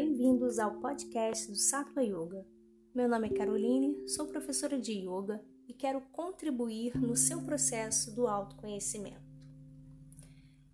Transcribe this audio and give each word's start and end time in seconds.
bem-vindos 0.00 0.58
ao 0.58 0.80
podcast 0.80 1.46
do 1.46 1.56
Sattva 1.58 2.02
Yoga. 2.02 2.42
Meu 2.94 3.06
nome 3.06 3.28
é 3.28 3.34
Caroline, 3.34 4.08
sou 4.08 4.26
professora 4.26 4.80
de 4.80 4.92
yoga 4.92 5.44
e 5.68 5.74
quero 5.74 6.00
contribuir 6.10 6.98
no 6.98 7.14
seu 7.14 7.42
processo 7.42 8.14
do 8.14 8.26
autoconhecimento. 8.26 9.20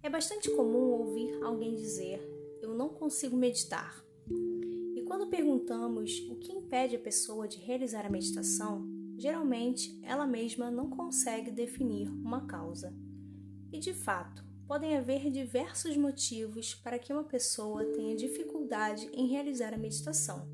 É 0.01 0.09
bastante 0.09 0.49
comum 0.53 0.93
ouvir 0.93 1.43
alguém 1.43 1.75
dizer: 1.75 2.21
Eu 2.63 2.73
não 2.73 2.89
consigo 2.89 3.37
meditar. 3.37 4.01
E 4.95 5.03
quando 5.03 5.29
perguntamos 5.29 6.21
o 6.31 6.37
que 6.37 6.53
impede 6.53 6.95
a 6.95 7.01
pessoa 7.01 7.49
de 7.49 7.59
realizar 7.59 8.07
a 8.07 8.11
meditação, 8.11 8.87
geralmente 9.19 9.99
ela 10.05 10.25
mesma 10.25 10.71
não 10.71 10.89
consegue 10.89 11.51
definir 11.51 12.09
uma 12.09 12.47
causa. 12.47 12.95
E 13.73 13.81
de 13.81 13.93
fato, 13.93 14.46
podem 14.67 14.97
haver 14.97 15.31
diversos 15.31 15.97
motivos 15.97 16.75
para 16.75 16.99
que 16.99 17.13
uma 17.13 17.25
pessoa 17.25 17.85
tenha 17.85 18.17
dificuldade 18.17 19.09
em 19.13 19.29
realizar 19.29 19.73
a 19.73 19.79
meditação: 19.79 20.49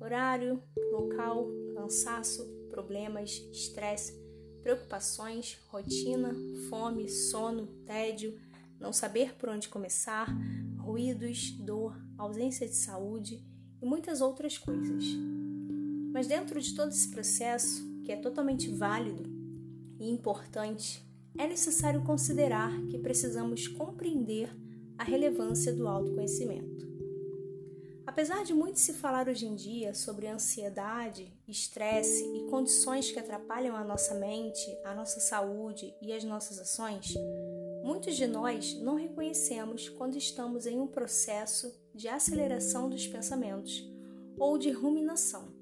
horário, 0.00 0.62
local, 0.90 1.48
cansaço, 1.74 2.46
problemas, 2.70 3.30
estresse, 3.52 4.20
preocupações, 4.62 5.58
rotina, 5.68 6.34
fome, 6.68 7.08
sono, 7.08 7.66
tédio, 7.86 8.38
não 8.78 8.92
saber 8.92 9.34
por 9.36 9.48
onde 9.48 9.68
começar, 9.68 10.28
ruídos, 10.78 11.52
dor, 11.52 11.96
ausência 12.16 12.66
de 12.66 12.74
saúde 12.74 13.44
e 13.80 13.86
muitas 13.86 14.20
outras 14.20 14.58
coisas. 14.58 15.04
Mas 16.12 16.26
dentro 16.26 16.60
de 16.60 16.74
todo 16.74 16.90
esse 16.90 17.10
processo, 17.10 17.86
que 18.04 18.10
é 18.10 18.16
totalmente 18.16 18.68
válido 18.70 19.22
e 20.00 20.10
importante, 20.10 21.07
é 21.38 21.46
necessário 21.46 22.02
considerar 22.02 22.72
que 22.86 22.98
precisamos 22.98 23.68
compreender 23.68 24.50
a 24.98 25.04
relevância 25.04 25.72
do 25.72 25.86
autoconhecimento. 25.86 26.88
Apesar 28.04 28.42
de 28.42 28.52
muito 28.52 28.80
se 28.80 28.94
falar 28.94 29.28
hoje 29.28 29.46
em 29.46 29.54
dia 29.54 29.94
sobre 29.94 30.26
ansiedade, 30.26 31.32
estresse 31.46 32.24
e 32.24 32.50
condições 32.50 33.12
que 33.12 33.18
atrapalham 33.20 33.76
a 33.76 33.84
nossa 33.84 34.14
mente, 34.14 34.66
a 34.84 34.92
nossa 34.92 35.20
saúde 35.20 35.94
e 36.02 36.12
as 36.12 36.24
nossas 36.24 36.58
ações, 36.58 37.14
muitos 37.84 38.16
de 38.16 38.26
nós 38.26 38.74
não 38.80 38.96
reconhecemos 38.96 39.88
quando 39.88 40.16
estamos 40.16 40.66
em 40.66 40.80
um 40.80 40.88
processo 40.88 41.72
de 41.94 42.08
aceleração 42.08 42.90
dos 42.90 43.06
pensamentos 43.06 43.88
ou 44.36 44.58
de 44.58 44.72
ruminação. 44.72 45.54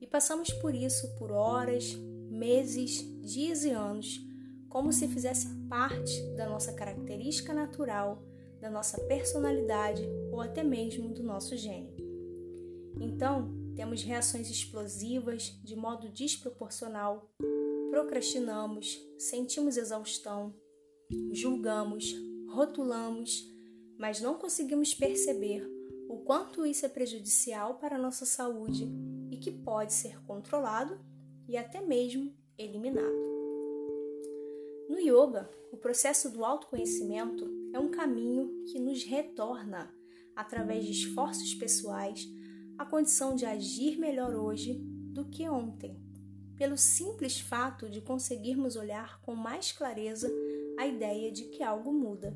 E 0.00 0.06
passamos 0.06 0.52
por 0.52 0.72
isso 0.72 1.16
por 1.16 1.32
horas, 1.32 1.94
meses, 2.30 3.02
dias 3.22 3.64
e 3.64 3.70
anos 3.70 4.20
como 4.74 4.92
se 4.92 5.06
fizesse 5.06 5.48
parte 5.68 6.20
da 6.34 6.48
nossa 6.48 6.72
característica 6.72 7.54
natural, 7.54 8.20
da 8.60 8.68
nossa 8.68 9.00
personalidade 9.02 10.02
ou 10.32 10.40
até 10.40 10.64
mesmo 10.64 11.14
do 11.14 11.22
nosso 11.22 11.56
gênio. 11.56 11.94
Então, 13.00 13.54
temos 13.76 14.02
reações 14.02 14.50
explosivas 14.50 15.56
de 15.62 15.76
modo 15.76 16.08
desproporcional, 16.08 17.30
procrastinamos, 17.88 18.98
sentimos 19.16 19.76
exaustão, 19.76 20.52
julgamos, 21.30 22.12
rotulamos, 22.48 23.48
mas 23.96 24.20
não 24.20 24.34
conseguimos 24.34 24.92
perceber 24.92 25.64
o 26.08 26.16
quanto 26.24 26.66
isso 26.66 26.84
é 26.84 26.88
prejudicial 26.88 27.76
para 27.78 27.94
a 27.94 28.02
nossa 28.02 28.26
saúde 28.26 28.88
e 29.30 29.36
que 29.36 29.52
pode 29.52 29.92
ser 29.92 30.20
controlado 30.24 30.98
e 31.46 31.56
até 31.56 31.80
mesmo 31.80 32.34
eliminado. 32.58 33.33
No 34.94 35.00
yoga, 35.00 35.50
o 35.72 35.76
processo 35.76 36.30
do 36.30 36.44
autoconhecimento 36.44 37.50
é 37.72 37.80
um 37.80 37.90
caminho 37.90 38.62
que 38.66 38.78
nos 38.78 39.02
retorna, 39.02 39.92
através 40.36 40.84
de 40.84 40.92
esforços 40.92 41.52
pessoais, 41.52 42.28
à 42.78 42.86
condição 42.86 43.34
de 43.34 43.44
agir 43.44 43.98
melhor 43.98 44.36
hoje 44.36 44.74
do 45.12 45.24
que 45.24 45.48
ontem, 45.48 46.00
pelo 46.56 46.76
simples 46.76 47.40
fato 47.40 47.90
de 47.90 48.00
conseguirmos 48.00 48.76
olhar 48.76 49.20
com 49.22 49.34
mais 49.34 49.72
clareza 49.72 50.32
a 50.78 50.86
ideia 50.86 51.32
de 51.32 51.46
que 51.46 51.64
algo 51.64 51.92
muda. 51.92 52.32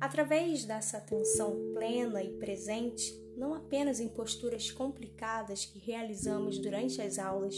Através 0.00 0.64
dessa 0.64 0.96
atenção 0.96 1.72
plena 1.72 2.20
e 2.20 2.36
presente, 2.36 3.14
não 3.36 3.54
apenas 3.54 4.00
em 4.00 4.08
posturas 4.08 4.72
complicadas 4.72 5.64
que 5.64 5.78
realizamos 5.78 6.58
durante 6.58 7.00
as 7.00 7.16
aulas, 7.16 7.54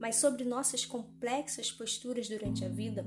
mas 0.00 0.16
sobre 0.16 0.42
nossas 0.42 0.86
complexas 0.86 1.70
posturas 1.70 2.30
durante 2.30 2.64
a 2.64 2.68
vida, 2.68 3.06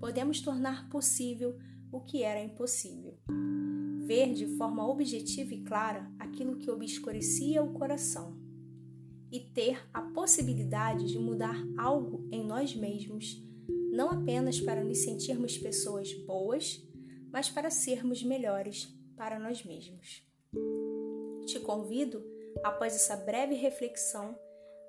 podemos 0.00 0.40
tornar 0.40 0.88
possível 0.88 1.58
o 1.92 2.00
que 2.00 2.22
era 2.22 2.42
impossível. 2.42 3.18
Ver 4.06 4.32
de 4.32 4.56
forma 4.56 4.88
objetiva 4.88 5.54
e 5.54 5.62
clara 5.62 6.10
aquilo 6.18 6.56
que 6.56 6.70
obscurecia 6.70 7.62
o 7.62 7.74
coração. 7.74 8.36
E 9.30 9.38
ter 9.38 9.86
a 9.92 10.02
possibilidade 10.02 11.06
de 11.06 11.18
mudar 11.18 11.56
algo 11.78 12.26
em 12.32 12.44
nós 12.44 12.74
mesmos, 12.74 13.40
não 13.92 14.10
apenas 14.10 14.60
para 14.60 14.82
nos 14.82 14.98
sentirmos 14.98 15.56
pessoas 15.58 16.12
boas, 16.24 16.82
mas 17.30 17.48
para 17.48 17.70
sermos 17.70 18.24
melhores 18.24 18.88
para 19.16 19.38
nós 19.38 19.62
mesmos. 19.62 20.24
Te 21.46 21.60
convido, 21.60 22.24
após 22.64 22.94
essa 22.94 23.16
breve 23.16 23.54
reflexão, 23.54 24.36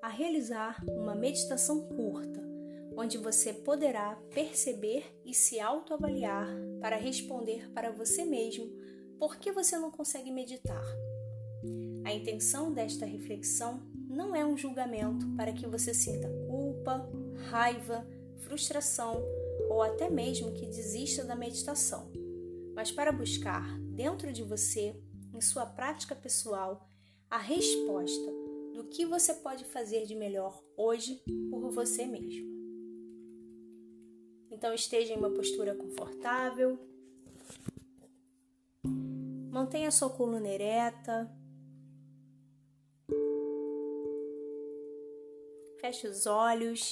a 0.01 0.07
realizar 0.07 0.83
uma 0.87 1.13
meditação 1.13 1.87
curta, 1.89 2.41
onde 2.95 3.17
você 3.17 3.53
poderá 3.53 4.15
perceber 4.33 5.05
e 5.25 5.33
se 5.33 5.59
autoavaliar 5.59 6.47
para 6.79 6.97
responder 6.97 7.71
para 7.71 7.91
você 7.91 8.25
mesmo 8.25 8.69
por 9.17 9.37
que 9.37 9.51
você 9.51 9.77
não 9.77 9.91
consegue 9.91 10.31
meditar. 10.31 10.83
A 12.03 12.13
intenção 12.13 12.73
desta 12.73 13.05
reflexão 13.05 13.81
não 14.09 14.35
é 14.35 14.45
um 14.45 14.57
julgamento 14.57 15.25
para 15.37 15.53
que 15.53 15.67
você 15.67 15.93
sinta 15.93 16.27
culpa, 16.47 17.07
raiva, 17.49 18.05
frustração 18.39 19.23
ou 19.69 19.81
até 19.81 20.09
mesmo 20.09 20.51
que 20.51 20.65
desista 20.65 21.23
da 21.23 21.35
meditação, 21.35 22.11
mas 22.75 22.91
para 22.91 23.11
buscar 23.11 23.79
dentro 23.79 24.33
de 24.33 24.43
você, 24.43 24.95
em 25.33 25.39
sua 25.39 25.65
prática 25.65 26.15
pessoal, 26.15 26.85
a 27.29 27.37
resposta 27.37 28.31
do 28.73 28.85
que 28.89 29.05
você 29.05 29.33
pode 29.35 29.63
fazer 29.65 30.05
de 30.05 30.15
melhor 30.15 30.61
hoje 30.75 31.23
por 31.49 31.69
você 31.71 32.05
mesmo. 32.05 32.50
Então 34.61 34.75
esteja 34.75 35.11
em 35.11 35.17
uma 35.17 35.31
postura 35.31 35.73
confortável. 35.73 36.77
Mantenha 39.49 39.89
sua 39.89 40.11
coluna 40.11 40.47
ereta. 40.47 41.35
Feche 45.79 46.07
os 46.07 46.27
olhos. 46.27 46.91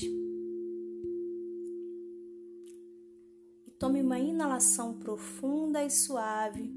E 3.68 3.72
tome 3.78 4.02
uma 4.02 4.18
inalação 4.18 4.98
profunda 4.98 5.84
e 5.84 5.92
suave. 5.92 6.74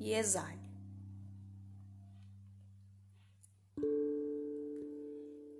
E 0.00 0.14
exale. 0.14 0.58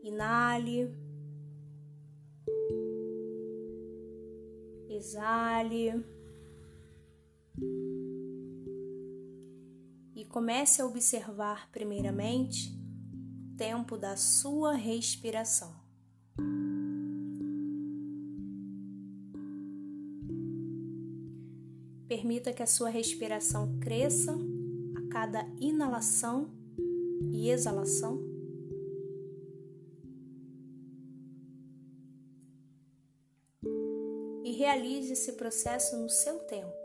Inale. 0.02 1.09
Exale. 5.00 6.04
E 10.14 10.26
comece 10.26 10.82
a 10.82 10.86
observar, 10.86 11.70
primeiramente, 11.72 12.78
o 13.50 13.56
tempo 13.56 13.96
da 13.96 14.18
sua 14.18 14.74
respiração. 14.74 15.74
Permita 22.06 22.52
que 22.52 22.62
a 22.62 22.66
sua 22.66 22.90
respiração 22.90 23.78
cresça 23.80 24.36
a 24.96 25.08
cada 25.10 25.48
inalação 25.58 26.50
e 27.32 27.48
exalação. 27.48 28.29
Realize 34.60 35.10
esse 35.10 35.32
processo 35.32 35.96
no 35.96 36.10
seu 36.10 36.38
tempo, 36.40 36.76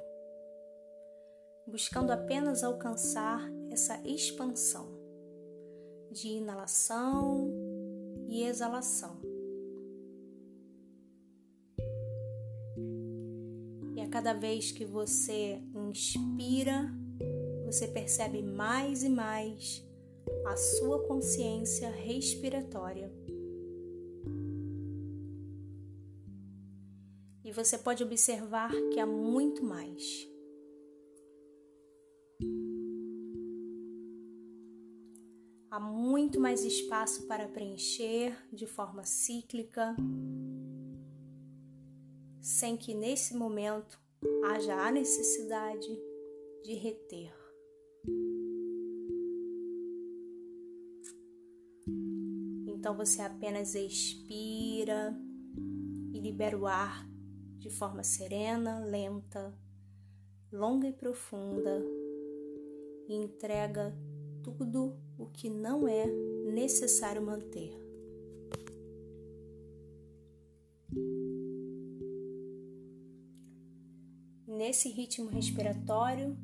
buscando 1.68 2.10
apenas 2.10 2.64
alcançar 2.64 3.42
essa 3.70 4.02
expansão 4.08 4.98
de 6.10 6.30
inalação 6.30 7.50
e 8.30 8.44
exalação. 8.44 9.20
E 13.94 14.00
a 14.00 14.08
cada 14.08 14.32
vez 14.32 14.72
que 14.72 14.86
você 14.86 15.62
inspira, 15.90 16.90
você 17.66 17.90
percebe 17.90 18.42
mais 18.42 19.04
e 19.04 19.10
mais 19.10 19.86
a 20.46 20.56
sua 20.56 21.06
consciência 21.06 21.90
respiratória. 21.90 23.12
você 27.56 27.78
pode 27.78 28.04
observar 28.04 28.70
que 28.92 29.00
há 29.00 29.06
muito 29.06 29.64
mais. 29.64 30.28
Há 35.72 35.80
muito 35.80 36.40
mais 36.40 36.64
espaço 36.66 37.26
para 37.28 37.48
preencher 37.48 38.38
de 38.52 38.66
forma 38.66 39.04
cíclica, 39.06 39.96
sem 42.42 42.76
que 42.76 42.94
nesse 42.94 43.36
momento 43.36 43.98
haja 44.46 44.76
a 44.76 44.92
necessidade 44.92 45.88
de 46.64 46.74
reter. 46.74 47.34
Então 52.68 52.96
você 52.96 53.22
apenas 53.22 53.76
expira 53.76 55.18
e 56.14 56.20
libera 56.20 56.58
o 56.58 56.68
ar 56.68 57.15
de 57.66 57.72
forma 57.72 58.04
serena, 58.04 58.78
lenta, 58.78 59.52
longa 60.52 60.88
e 60.88 60.94
profunda 60.94 61.84
e 63.08 63.16
entrega 63.16 63.92
tudo 64.44 64.96
o 65.18 65.26
que 65.26 65.50
não 65.50 65.88
é 65.88 66.06
necessário 66.54 67.24
manter. 67.24 67.74
Nesse 74.46 74.90
ritmo 74.90 75.28
respiratório 75.28 76.38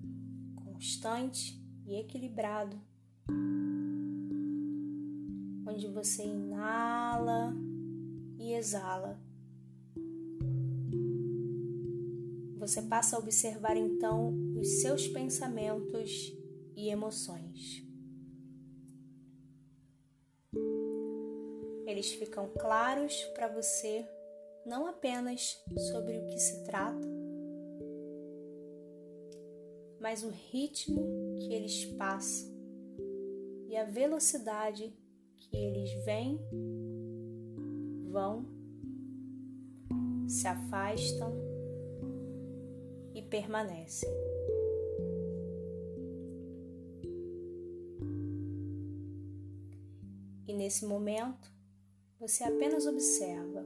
constante 0.56 1.64
e 1.86 2.00
equilibrado, 2.00 2.82
onde 5.68 5.88
você 5.88 6.26
inala 6.26 7.54
e 8.40 8.54
exala. 8.54 9.31
Você 12.62 12.80
passa 12.84 13.16
a 13.16 13.20
observar 13.20 13.76
então 13.76 14.32
os 14.56 14.82
seus 14.82 15.08
pensamentos 15.08 16.32
e 16.76 16.90
emoções. 16.90 17.84
Eles 21.88 22.12
ficam 22.14 22.52
claros 22.60 23.16
para 23.34 23.48
você 23.48 24.08
não 24.64 24.86
apenas 24.86 25.60
sobre 25.90 26.20
o 26.20 26.28
que 26.28 26.38
se 26.38 26.64
trata, 26.64 27.08
mas 30.00 30.24
o 30.24 30.30
ritmo 30.30 31.36
que 31.40 31.52
eles 31.52 31.86
passam 31.98 32.48
e 33.68 33.76
a 33.76 33.86
velocidade 33.86 34.94
que 35.36 35.58
eles 35.58 35.92
vêm, 36.06 36.40
vão, 38.12 38.46
se 40.28 40.46
afastam 40.46 41.51
e 43.14 43.22
permanecem. 43.22 44.10
E 50.48 50.54
nesse 50.54 50.86
momento, 50.86 51.50
você 52.20 52.44
apenas 52.44 52.86
observa, 52.86 53.66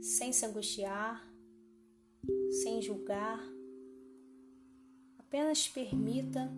sem 0.00 0.32
se 0.32 0.46
angustiar, 0.46 1.28
sem 2.62 2.80
julgar, 2.80 3.40
apenas 5.18 5.68
permita 5.68 6.50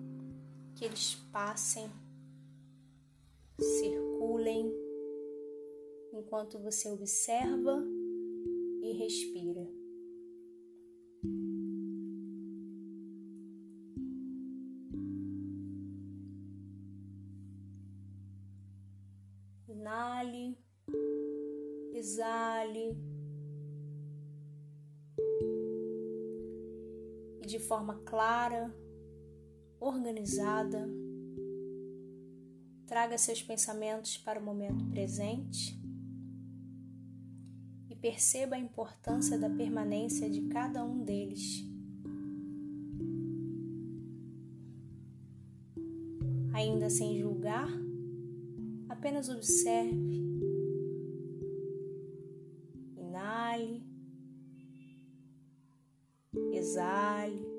que 0.74 0.84
eles 0.84 1.14
passem, 1.32 1.90
circulem, 3.58 4.70
enquanto 6.12 6.58
você 6.58 6.90
observa 6.90 7.82
e 8.92 8.94
respira. 8.94 9.66
Inale, 19.66 20.58
exale. 21.94 22.96
E 27.40 27.46
de 27.46 27.58
forma 27.58 27.98
clara, 28.04 28.74
organizada. 29.80 30.86
Traga 32.86 33.16
seus 33.16 33.42
pensamentos 33.42 34.18
para 34.18 34.38
o 34.38 34.44
momento 34.44 34.84
presente 34.90 35.81
perceba 38.02 38.56
a 38.56 38.58
importância 38.58 39.38
da 39.38 39.48
permanência 39.48 40.28
de 40.28 40.48
cada 40.48 40.84
um 40.84 41.04
deles. 41.04 41.64
Ainda 46.52 46.90
sem 46.90 47.16
julgar, 47.16 47.68
apenas 48.88 49.28
observe. 49.28 50.20
Inale, 52.96 53.86
exale. 56.52 57.52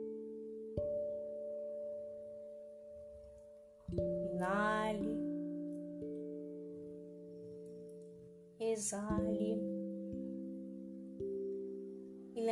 inale, 4.34 5.18
exale 8.60 9.73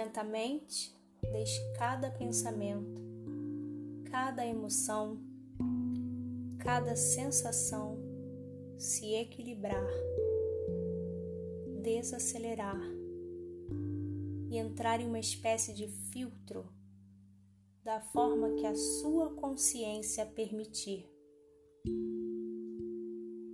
lentamente 0.01 0.95
deixe 1.31 1.61
cada 1.77 2.09
pensamento, 2.09 2.99
cada 4.09 4.45
emoção, 4.45 5.21
cada 6.57 6.95
sensação 6.95 7.99
se 8.77 9.13
equilibrar, 9.13 9.87
desacelerar 11.83 12.81
e 14.49 14.57
entrar 14.57 14.99
em 14.99 15.07
uma 15.07 15.19
espécie 15.19 15.71
de 15.73 15.87
filtro 15.87 16.67
da 17.83 18.01
forma 18.01 18.55
que 18.55 18.65
a 18.65 18.75
sua 18.75 19.35
consciência 19.35 20.25
permitir 20.25 21.07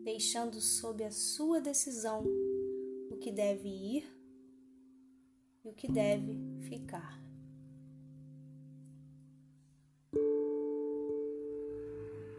deixando 0.03 0.61
sob 0.61 1.03
a 1.03 1.11
sua 1.11 1.59
decisão 1.59 2.23
o 3.11 3.17
que 3.17 3.31
deve 3.31 3.67
ir 3.67 4.16
o 5.67 5.73
que 5.73 5.91
deve 5.91 6.33
ficar. 6.61 7.21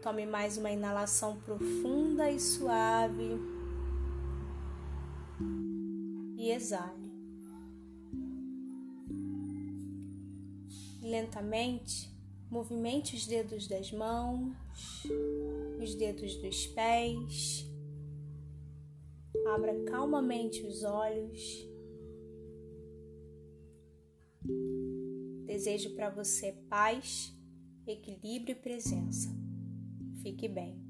Tome 0.01 0.25
mais 0.25 0.57
uma 0.57 0.71
inalação 0.71 1.39
profunda 1.41 2.31
e 2.31 2.39
suave 2.39 3.37
e 6.37 6.49
exale. 6.49 7.11
Lentamente, 11.03 12.11
movimente 12.49 13.15
os 13.15 13.27
dedos 13.27 13.67
das 13.67 13.91
mãos, 13.91 14.55
os 15.79 15.93
dedos 15.93 16.35
dos 16.37 16.65
pés. 16.67 17.67
Abra 19.53 19.83
calmamente 19.83 20.65
os 20.65 20.83
olhos. 20.83 21.68
Desejo 25.45 25.95
para 25.95 26.09
você 26.09 26.53
paz, 26.69 27.33
equilíbrio 27.85 28.53
e 28.53 28.59
presença. 28.59 29.29
Fique 30.21 30.47
bem. 30.47 30.88